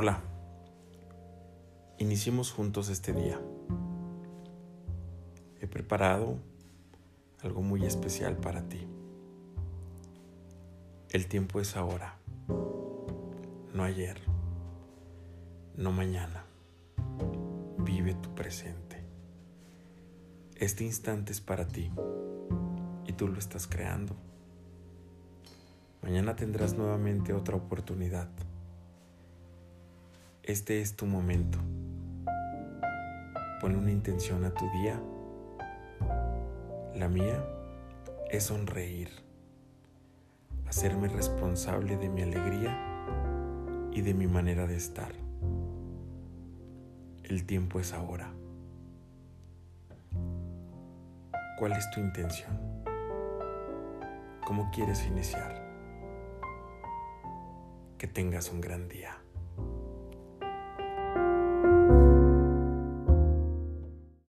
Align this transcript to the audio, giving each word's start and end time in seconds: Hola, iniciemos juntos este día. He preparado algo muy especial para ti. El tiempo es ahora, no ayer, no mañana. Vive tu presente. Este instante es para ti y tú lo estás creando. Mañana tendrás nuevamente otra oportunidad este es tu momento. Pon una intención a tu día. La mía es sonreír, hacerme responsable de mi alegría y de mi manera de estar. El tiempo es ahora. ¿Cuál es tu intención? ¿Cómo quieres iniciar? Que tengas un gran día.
Hola, 0.00 0.20
iniciemos 1.98 2.52
juntos 2.52 2.88
este 2.88 3.12
día. 3.12 3.40
He 5.60 5.66
preparado 5.66 6.38
algo 7.42 7.62
muy 7.62 7.84
especial 7.84 8.36
para 8.36 8.62
ti. 8.68 8.86
El 11.10 11.26
tiempo 11.26 11.58
es 11.58 11.76
ahora, 11.76 12.16
no 13.74 13.82
ayer, 13.82 14.20
no 15.74 15.90
mañana. 15.90 16.44
Vive 17.78 18.14
tu 18.14 18.32
presente. 18.36 19.02
Este 20.54 20.84
instante 20.84 21.32
es 21.32 21.40
para 21.40 21.66
ti 21.66 21.90
y 23.04 23.14
tú 23.14 23.26
lo 23.26 23.40
estás 23.40 23.66
creando. 23.66 24.14
Mañana 26.02 26.36
tendrás 26.36 26.74
nuevamente 26.74 27.32
otra 27.32 27.56
oportunidad 27.56 28.28
este 30.48 30.80
es 30.80 30.96
tu 30.96 31.04
momento. 31.04 31.58
Pon 33.60 33.76
una 33.76 33.90
intención 33.92 34.46
a 34.46 34.50
tu 34.54 34.64
día. 34.70 34.98
La 36.94 37.06
mía 37.10 37.44
es 38.30 38.44
sonreír, 38.44 39.10
hacerme 40.66 41.08
responsable 41.08 41.98
de 41.98 42.08
mi 42.08 42.22
alegría 42.22 42.74
y 43.92 44.00
de 44.00 44.14
mi 44.14 44.26
manera 44.26 44.66
de 44.66 44.76
estar. 44.76 45.12
El 47.24 47.44
tiempo 47.44 47.78
es 47.78 47.92
ahora. 47.92 48.32
¿Cuál 51.58 51.72
es 51.72 51.90
tu 51.90 52.00
intención? 52.00 52.58
¿Cómo 54.46 54.70
quieres 54.70 55.04
iniciar? 55.04 55.62
Que 57.98 58.06
tengas 58.06 58.50
un 58.50 58.62
gran 58.62 58.88
día. 58.88 59.18